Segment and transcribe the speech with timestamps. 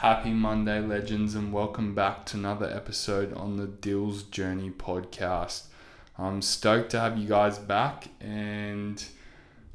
[0.00, 5.68] Happy Monday, legends, and welcome back to another episode on the Dyl's Journey podcast.
[6.18, 9.02] I'm stoked to have you guys back, and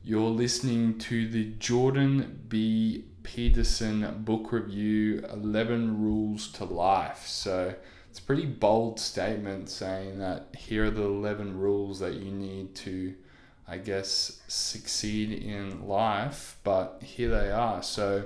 [0.03, 3.05] you're listening to the Jordan B.
[3.23, 7.25] Peterson book review 11 Rules to Life.
[7.25, 7.73] So,
[8.11, 12.75] it's a pretty bold statement saying that here are the 11 rules that you need
[12.75, 13.15] to,
[13.67, 17.81] I guess, succeed in life, but here they are.
[17.81, 18.25] So,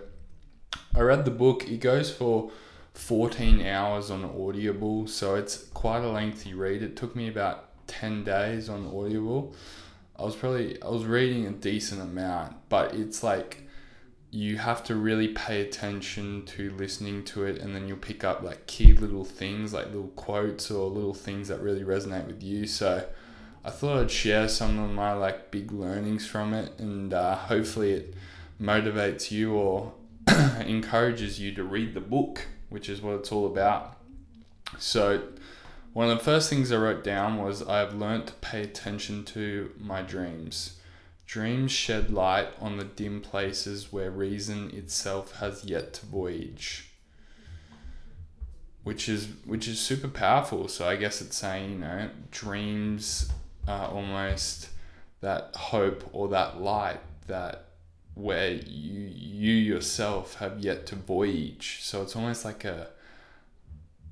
[0.96, 1.68] I read the book.
[1.68, 2.52] It goes for
[2.94, 6.82] 14 hours on Audible, so it's quite a lengthy read.
[6.82, 9.54] It took me about 10 days on Audible.
[10.18, 13.64] I was probably I was reading a decent amount, but it's like
[14.32, 18.42] you have to really pay attention to listening to it and then you'll pick up
[18.42, 22.66] like key little things like little quotes or little things that really resonate with you.
[22.66, 23.06] So
[23.66, 27.92] I thought I'd share some of my like big learnings from it and uh, hopefully
[27.92, 28.14] it
[28.62, 29.94] motivates you or
[30.66, 33.98] encourages you to read the book, which is what it's all about.
[34.80, 35.24] So,
[35.94, 39.24] one of the first things I wrote down was I have learned to pay attention
[39.26, 40.78] to my dreams.
[41.26, 46.92] Dreams shed light on the dim places where reason itself has yet to voyage.
[48.84, 50.68] Which is which is super powerful.
[50.68, 53.32] So I guess it's saying, you know, dreams
[53.68, 54.70] are almost
[55.22, 57.70] that hope or that light that
[58.14, 59.05] where you
[59.46, 61.80] you yourself have yet to voyage.
[61.82, 62.90] So it's almost like a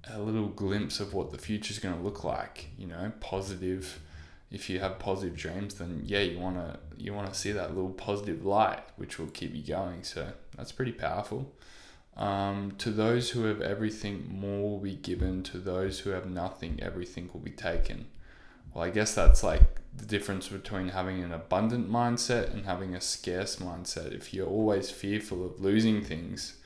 [0.09, 2.67] a little glimpse of what the future is going to look like.
[2.77, 3.99] You know, positive.
[4.51, 8.45] If you have positive dreams, then yeah, you wanna you wanna see that little positive
[8.45, 10.03] light, which will keep you going.
[10.03, 11.51] So that's pretty powerful.
[12.15, 15.41] Um, to those who have everything, more will be given.
[15.43, 18.05] To those who have nothing, everything will be taken.
[18.71, 19.63] Well, I guess that's like
[19.97, 24.13] the difference between having an abundant mindset and having a scarce mindset.
[24.13, 26.57] If you're always fearful of losing things,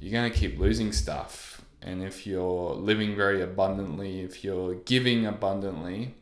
[0.00, 1.62] you're going to keep losing stuff.
[1.80, 6.14] And if you're living very abundantly, if you're giving abundantly,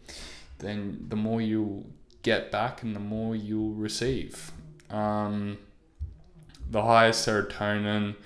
[0.59, 1.87] then the more you'll
[2.23, 4.53] get back and the more you'll receive.
[4.91, 5.59] Um,
[6.71, 8.17] the higher serotonin,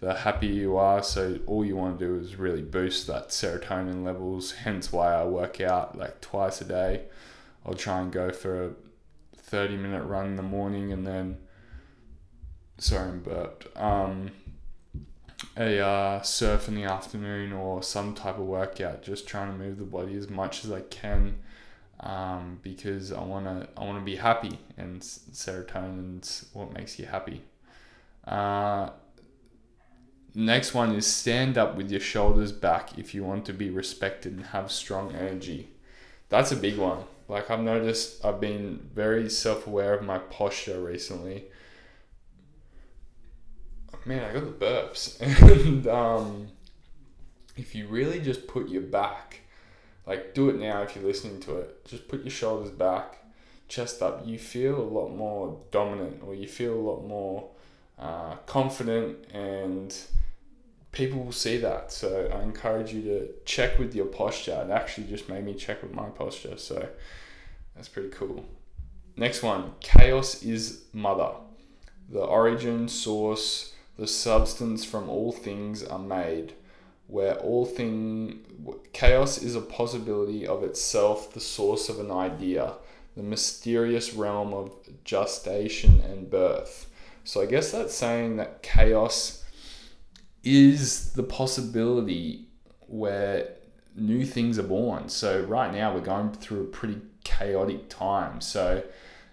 [0.00, 1.02] the happier you are.
[1.02, 4.52] So all you want to do is really boost that serotonin levels.
[4.52, 7.02] Hence why I work out like twice a day.
[7.64, 8.70] I'll try and go for a
[9.36, 11.38] 30 minute run in the morning and then,
[12.78, 14.30] sorry, I'm burped, um,
[15.56, 19.78] a uh, surf in the afternoon or some type of workout, just trying to move
[19.78, 21.38] the body as much as I can.
[22.02, 27.42] Um, because I wanna I wanna be happy, and serotonin's what makes you happy.
[28.26, 28.90] Uh,
[30.34, 34.32] next one is stand up with your shoulders back if you want to be respected
[34.32, 35.68] and have strong energy.
[36.30, 37.04] That's a big one.
[37.30, 41.44] Like I've noticed I've been very self-aware of my posture recently.
[44.04, 45.20] Man, I got the burps.
[45.66, 46.48] and um,
[47.56, 49.42] if you really just put your back,
[50.08, 53.24] like do it now if you're listening to it, just put your shoulders back,
[53.68, 57.48] chest up, you feel a lot more dominant or you feel a lot more
[57.96, 59.96] uh, confident and
[60.92, 61.92] people will see that.
[61.92, 64.64] So I encourage you to check with your posture.
[64.66, 66.56] It actually just made me check with my posture.
[66.56, 66.88] So
[67.74, 68.44] that's pretty cool.
[69.16, 71.32] Next one Chaos is mother.
[72.08, 76.54] The origin, source, the substance from all things are made.
[77.06, 78.40] Where all thing
[78.92, 82.74] chaos is a possibility of itself, the source of an idea,
[83.16, 84.72] the mysterious realm of
[85.04, 86.88] gestation and birth.
[87.24, 89.39] So I guess that's saying that chaos
[90.42, 92.46] is the possibility
[92.86, 93.48] where
[93.94, 95.08] new things are born.
[95.08, 98.40] So right now we're going through a pretty chaotic time.
[98.40, 98.82] So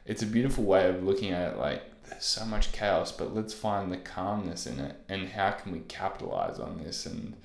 [0.05, 3.53] it's a beautiful way of looking at it like there's so much chaos, but let's
[3.53, 7.35] find the calmness in it and how can we capitalize on this and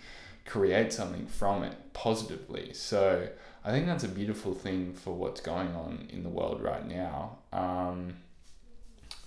[0.46, 2.72] create something from it positively.
[2.72, 3.28] So
[3.64, 7.38] I think that's a beautiful thing for what's going on in the world right now.
[7.52, 8.14] Um,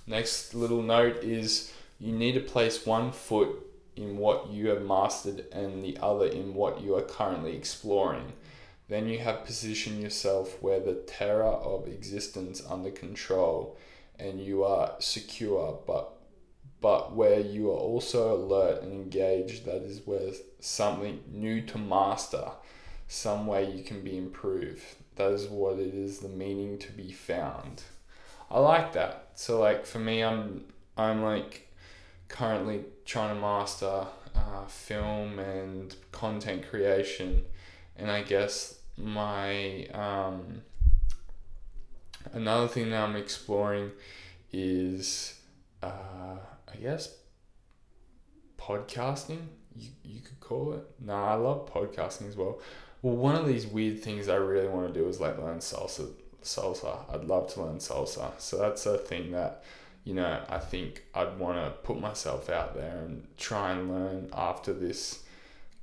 [0.08, 3.65] next little note is you need to place one foot
[3.96, 8.34] in what you have mastered and the other in what you are currently exploring.
[8.88, 13.78] Then you have positioned yourself where the terror of existence under control
[14.20, 16.12] and you are secure, but
[16.82, 22.52] but where you are also alert and engaged, that is where something new to master,
[23.08, 24.84] some way you can be improved.
[25.16, 27.82] That is what it is, the meaning to be found.
[28.52, 29.30] I like that.
[29.36, 30.66] So like for me I'm
[30.98, 31.74] I'm like
[32.28, 37.44] currently trying to master uh, film and content creation,
[37.96, 40.62] and I guess my um,
[42.34, 43.92] another thing that I'm exploring
[44.52, 45.40] is
[45.84, 46.38] uh,
[46.68, 47.16] I guess
[48.58, 49.48] podcasting.
[49.76, 50.86] You you could call it.
[51.00, 52.60] Nah, I love podcasting as well.
[53.02, 56.10] Well, one of these weird things I really want to do is like learn salsa.
[56.42, 56.98] Salsa.
[57.14, 58.32] I'd love to learn salsa.
[58.40, 59.64] So that's a thing that,
[60.06, 64.30] you know, I think I'd want to put myself out there and try and learn
[64.32, 65.24] after this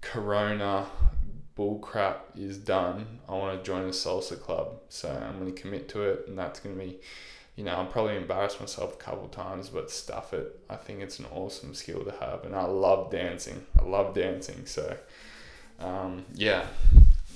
[0.00, 0.86] Corona
[1.58, 3.20] bullcrap is done.
[3.28, 4.80] I want to join a salsa club.
[4.88, 7.00] So I'm going to commit to it, and that's going to be
[7.56, 10.58] you know, I'll probably embarrass myself a couple times, but stuff it.
[10.70, 13.66] I think it's an awesome skill to have, and I love dancing.
[13.78, 14.96] I love dancing, so
[15.78, 16.66] um, yeah,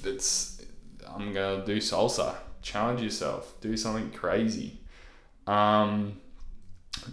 [0.04, 0.62] it's
[1.06, 2.34] I'm gonna do salsa.
[2.62, 3.54] Challenge yourself.
[3.60, 4.78] Do something crazy.
[5.46, 6.18] Um,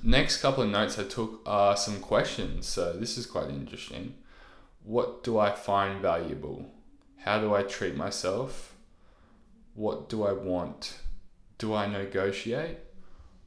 [0.03, 2.67] next couple of notes I took are some questions.
[2.67, 4.15] So this is quite interesting.
[4.83, 6.65] What do I find valuable?
[7.19, 8.73] How do I treat myself?
[9.75, 10.97] What do I want?
[11.57, 12.77] Do I negotiate?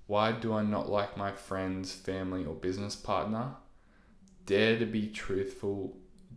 [0.07, 3.57] Why do I not like my friends, family, or business partner?
[4.47, 5.97] Dare to be truthful.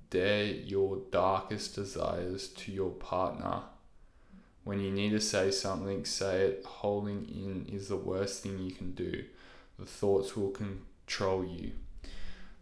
[0.10, 3.62] Dare your darkest desires to your partner.
[4.64, 6.66] When you need to say something, say it.
[6.66, 9.24] Holding in is the worst thing you can do.
[9.80, 11.72] The thoughts will control you.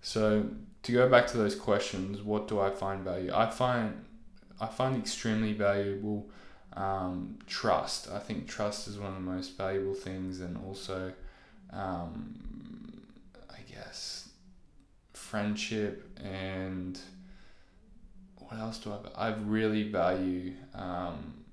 [0.01, 0.49] So
[0.83, 3.31] to go back to those questions, what do I find value?
[3.33, 4.05] I find
[4.59, 6.29] I find extremely valuable
[6.73, 8.09] um, trust.
[8.09, 11.13] I think trust is one of the most valuable things, and also,
[11.71, 13.01] um,
[13.49, 14.29] I guess,
[15.13, 16.99] friendship and
[18.37, 19.27] what else do I?
[19.27, 21.43] I really value um,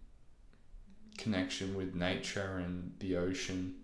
[1.19, 3.75] connection with nature and the ocean.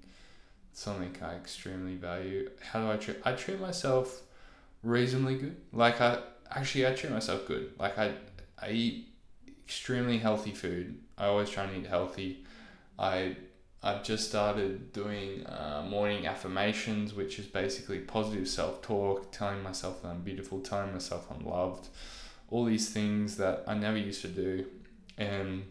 [0.81, 2.49] Something I extremely value.
[2.62, 3.19] How do I treat?
[3.23, 4.23] I treat myself
[4.82, 5.56] reasonably good.
[5.73, 7.73] Like I actually I treat myself good.
[7.79, 8.15] Like I
[8.59, 9.09] I eat
[9.62, 10.99] extremely healthy food.
[11.19, 12.47] I always try and eat healthy.
[12.99, 13.37] I
[13.82, 20.00] I've just started doing uh, morning affirmations, which is basically positive self talk, telling myself
[20.00, 21.88] that I'm beautiful, telling myself I'm loved,
[22.50, 24.65] all these things that I never used to do.
[25.19, 25.65] And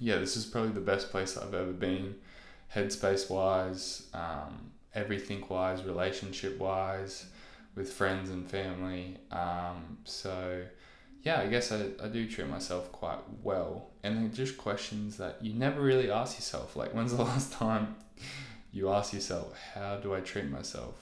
[0.00, 2.16] yeah, this is probably the best place I've ever been,
[2.74, 7.26] headspace wise, um, everything wise, relationship wise,
[7.74, 9.16] with friends and family.
[9.30, 10.64] Um, so
[11.22, 13.90] yeah, I guess I, I do treat myself quite well.
[14.02, 16.76] And just questions that you never really ask yourself.
[16.76, 17.96] Like, when's the last time
[18.72, 20.94] you ask yourself, how do I treat myself?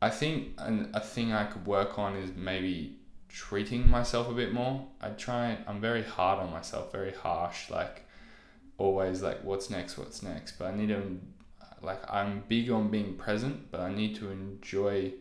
[0.00, 2.96] I think an, a thing I could work on is maybe
[3.28, 4.86] treating myself a bit more.
[5.00, 8.05] I try, I'm very hard on myself, very harsh, like,
[8.78, 10.58] always like, what's next, what's next.
[10.58, 11.20] But I need to,
[11.82, 15.12] like, I'm big on being present, but I need to enjoy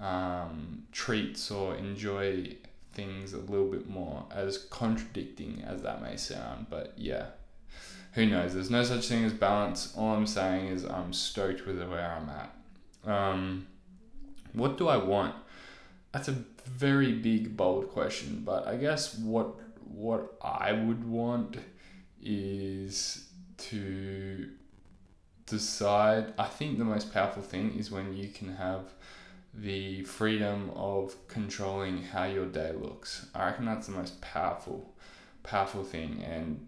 [0.00, 2.56] um, treats or enjoy
[2.92, 6.66] things a little bit more, as contradicting as that may sound.
[6.68, 7.26] But yeah,
[8.12, 8.54] who knows?
[8.54, 9.94] There's no such thing as balance.
[9.96, 13.10] All I'm saying is I'm stoked with where I'm at.
[13.10, 13.66] Um,
[14.52, 15.34] what do I want?
[16.12, 19.54] That's a very big, bold question, but I guess what
[19.84, 21.56] what I would want
[22.22, 23.28] is
[23.58, 24.48] to
[25.46, 26.32] decide.
[26.38, 28.84] I think the most powerful thing is when you can have
[29.52, 33.26] the freedom of controlling how your day looks.
[33.34, 34.94] I reckon that's the most powerful,
[35.42, 36.22] powerful thing.
[36.24, 36.66] And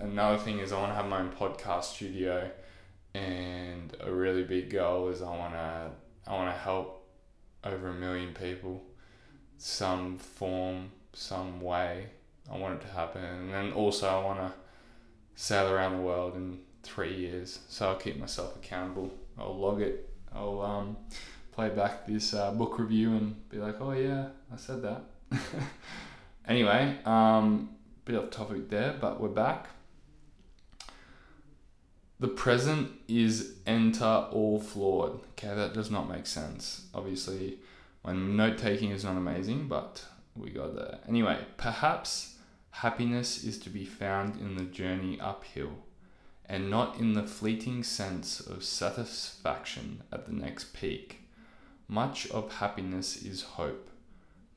[0.00, 2.50] another thing is I want to have my own podcast studio,
[3.14, 5.90] and a really big goal is I want to
[6.26, 7.08] I want to help
[7.64, 8.82] over a million people,
[9.58, 12.06] some form, some way.
[12.52, 14.52] I want it to happen, and then also I want to
[15.36, 17.60] sail around the world in three years.
[17.68, 19.12] So I'll keep myself accountable.
[19.38, 20.08] I'll log it.
[20.34, 20.96] I'll um
[21.52, 25.04] play back this uh, book review and be like, oh yeah, I said that.
[26.48, 27.70] anyway, um,
[28.04, 29.68] bit off topic there, but we're back.
[32.20, 35.20] The present is enter all flawed.
[35.32, 36.86] Okay, that does not make sense.
[36.94, 37.58] Obviously,
[38.04, 40.98] my note taking is not amazing, but we got there.
[41.08, 42.35] Anyway, perhaps
[42.80, 45.72] happiness is to be found in the journey uphill
[46.44, 51.22] and not in the fleeting sense of satisfaction at the next peak.
[51.88, 53.88] Much of happiness is hope,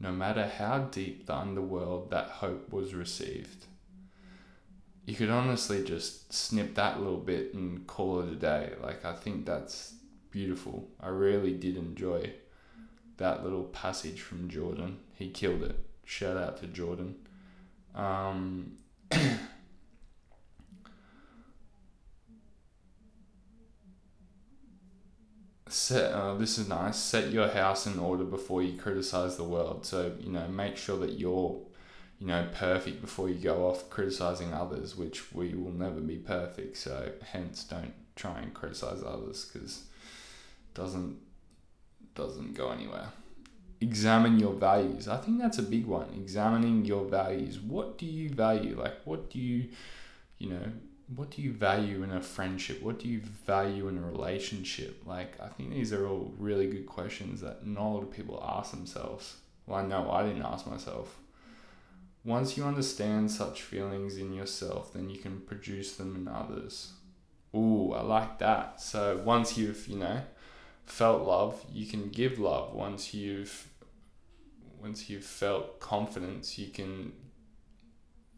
[0.02, 3.66] no matter how deep the underworld that hope was received.
[5.06, 8.74] You could honestly just snip that little bit and call it a day.
[8.84, 9.96] Like, I think that's
[10.30, 10.90] beautiful.
[11.00, 12.34] I really did enjoy
[13.16, 15.00] that little passage from Jordan.
[15.14, 15.80] He killed it.
[16.04, 17.16] Shout out to Jordan.
[17.96, 18.77] Um,
[25.67, 26.98] set uh, this is nice.
[26.98, 29.86] Set your house in order before you criticize the world.
[29.86, 31.60] So you know make sure that you're
[32.19, 36.77] you know perfect before you go off criticizing others which we will never be perfect.
[36.77, 39.86] So hence don't try and criticize others because
[40.74, 41.17] doesn't
[42.15, 43.10] doesn't go anywhere
[43.81, 45.07] examine your values.
[45.07, 46.09] I think that's a big one.
[46.13, 47.59] Examining your values.
[47.59, 48.79] What do you value?
[48.79, 49.69] Like, what do you,
[50.38, 50.71] you know,
[51.15, 52.81] what do you value in a friendship?
[52.83, 55.01] What do you value in a relationship?
[55.05, 58.43] Like, I think these are all really good questions that not a lot of people
[58.45, 59.38] ask themselves.
[59.65, 61.17] Well, I know I didn't ask myself.
[62.25, 66.91] Once you understand such feelings in yourself, then you can produce them in others.
[67.55, 68.81] Ooh, I like that.
[68.81, 70.21] So once you've, you know,
[70.86, 72.74] felt love, you can give love.
[72.74, 73.69] Once you've
[74.81, 77.13] once you've felt confidence, you can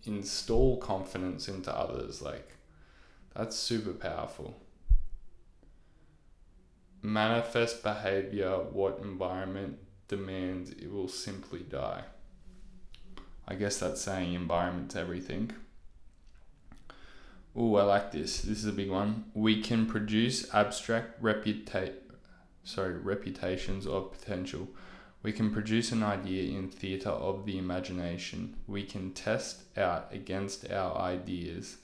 [0.03, 2.21] install confidence into others.
[2.21, 2.49] Like
[3.35, 4.55] that's super powerful.
[7.01, 12.03] Manifest behavior, what environment demands, it will simply die.
[13.47, 15.51] I guess that's saying environment's everything.
[17.55, 18.41] Oh, I like this.
[18.41, 19.25] This is a big one.
[19.33, 21.95] We can produce abstract reputa-
[22.63, 24.69] sorry, reputations of potential.
[25.23, 28.55] We can produce an idea in theatre of the imagination.
[28.67, 31.77] We can test out against our ideas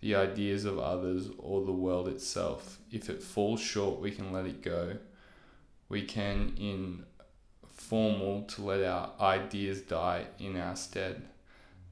[0.00, 2.78] the ideas of others or the world itself.
[2.90, 4.96] If it falls short, we can let it go.
[5.88, 7.04] We can, in
[7.72, 11.22] formal, to let our ideas die in our stead.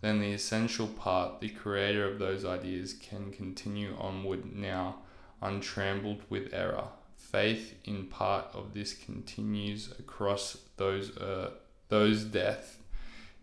[0.00, 5.00] Then the essential part, the creator of those ideas, can continue onward now,
[5.43, 6.88] untrammeled with error.
[7.17, 11.50] Faith in part of this continues across those uh,
[11.88, 12.78] those death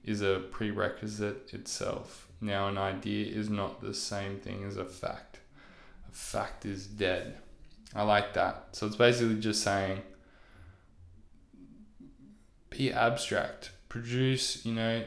[0.04, 2.28] is a prerequisite itself.
[2.42, 5.40] Now, an idea is not the same thing as a fact.
[6.10, 7.38] A fact is dead.
[7.96, 8.68] I like that.
[8.74, 10.02] So it's basically just saying
[12.70, 15.04] be abstract, produce, you know,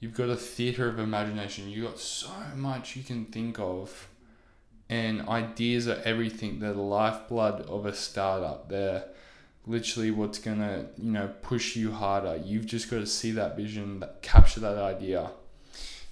[0.00, 1.68] you've got a theater of imagination.
[1.68, 4.08] You've got so much you can think of.
[4.90, 6.60] And ideas are everything.
[6.60, 8.68] They're the lifeblood of a startup.
[8.68, 9.04] They're
[9.68, 12.40] literally what's gonna, you know, push you harder.
[12.42, 15.30] You've just got to see that vision, that capture that idea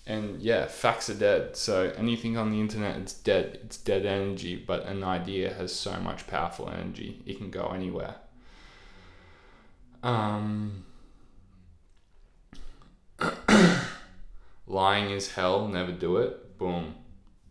[0.06, 1.56] and yeah, facts are dead.
[1.56, 3.58] So anything on the internet, it's dead.
[3.64, 4.54] It's dead energy.
[4.54, 7.22] But an idea has so much powerful energy.
[7.26, 8.14] It can go anywhere.
[10.04, 10.84] Um,
[14.68, 15.66] lying is hell.
[15.66, 16.56] Never do it.
[16.56, 16.94] Boom.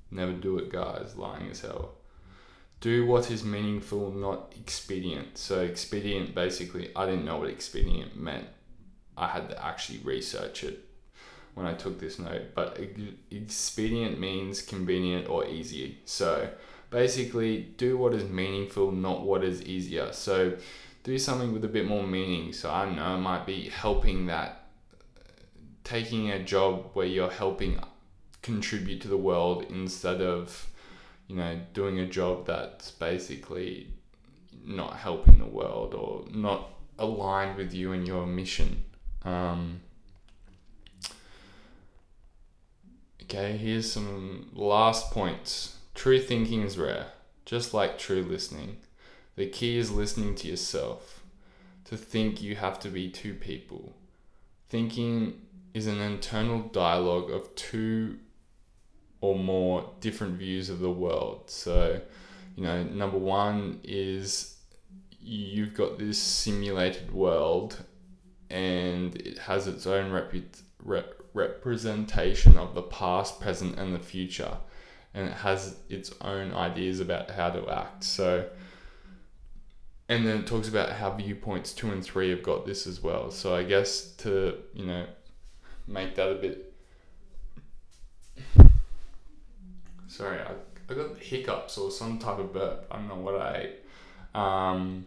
[0.09, 1.17] Never do it, guys.
[1.17, 1.94] Lying is hell.
[2.81, 5.37] Do what is meaningful, not expedient.
[5.37, 8.47] So expedient, basically, I didn't know what expedient meant.
[9.17, 10.85] I had to actually research it
[11.55, 12.79] when I took this note, but
[13.31, 15.99] expedient means convenient or easy.
[16.05, 16.49] So
[16.89, 20.11] basically, do what is meaningful, not what is easier.
[20.11, 20.57] So
[21.03, 22.51] do something with a bit more meaning.
[22.51, 24.67] So I don't know, it might be helping that,
[25.83, 27.79] taking a job where you're helping
[28.41, 30.67] contribute to the world instead of,
[31.27, 33.87] you know, doing a job that's basically
[34.63, 38.83] not helping the world or not aligned with you and your mission.
[39.23, 39.81] Um,
[43.25, 45.77] Okay, here's some last points.
[45.95, 47.07] True thinking is rare,
[47.43, 48.77] just like true listening.
[49.35, 51.23] The key is listening to yourself.
[51.85, 53.93] To think, you have to be two people.
[54.69, 55.41] Thinking
[55.73, 58.19] is an internal dialogue of two
[59.25, 61.49] or more different views of the world.
[61.49, 61.99] So,
[62.55, 64.57] you know, number one is
[65.19, 67.83] you've got this simulated world
[68.51, 74.57] and it has its own reput- rep- representation of the past, present, and the future,
[75.15, 78.03] and it has its own ideas about how to act.
[78.03, 78.47] So,
[80.07, 83.31] and then it talks about how viewpoints two and three have got this as well.
[83.31, 85.07] So I guess to you know
[85.87, 86.71] make that a bit.
[90.07, 90.51] Sorry, I,
[90.89, 92.87] I got hiccups or some type of burp.
[92.91, 94.39] I don't know what I ate.
[94.39, 95.05] Um,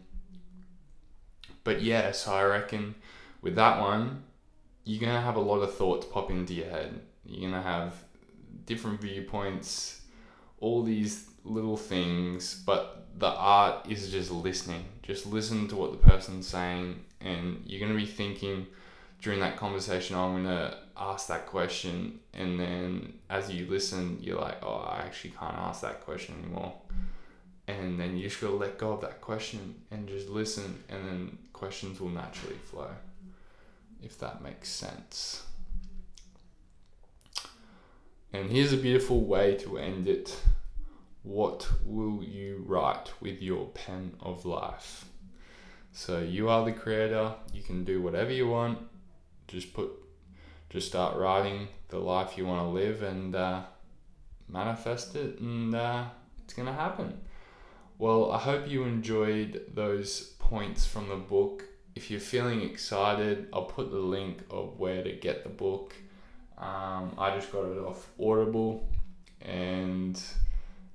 [1.65, 2.95] but yeah, so I reckon
[3.43, 4.25] with that one,
[4.85, 7.01] you're gonna have a lot of thoughts pop into your head.
[7.25, 7.95] You're gonna have
[8.65, 10.03] different viewpoints,
[10.61, 14.85] all these little things, but the art is just listening.
[15.03, 18.67] Just listen to what the person's saying, and you're gonna be thinking
[19.21, 24.59] during that conversation, I'm gonna ask that question, and then as you listen, you're like,
[24.63, 26.75] oh, I actually can't ask that question anymore.
[27.67, 31.39] And then you just gotta let go of that question and just listen, and then
[31.53, 32.91] questions will naturally flow
[34.03, 35.45] if that makes sense.
[38.33, 40.39] And here's a beautiful way to end it.
[41.23, 45.07] What will you write with your pen of life?
[45.93, 48.79] So you are the creator, you can do whatever you want.
[49.49, 49.91] Just put
[50.71, 53.63] just start writing the life you want to live and uh,
[54.49, 56.05] manifest it and uh,
[56.45, 57.21] it's going to happen.
[57.99, 61.65] Well, I hope you enjoyed those points from the book
[61.99, 65.97] if you're feeling excited, I'll put the link of where to get the book.
[66.57, 68.89] Um, I just got it off Audible,
[69.43, 70.17] and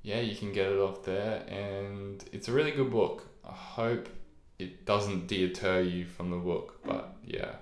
[0.02, 1.44] yeah, you can get it off there.
[1.50, 3.28] And it's a really good book.
[3.46, 4.08] I hope
[4.60, 7.56] it doesn't deter you from the book, but yeah.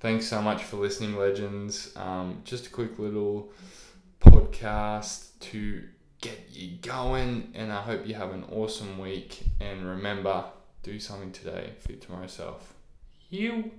[0.00, 1.92] Thanks so much for listening, legends.
[1.94, 3.52] Um, just a quick little
[4.18, 5.84] podcast to
[6.22, 9.42] get you going, and I hope you have an awesome week.
[9.60, 10.46] And remember,
[10.82, 12.72] do something today for tomorrow's self.
[13.28, 13.72] You.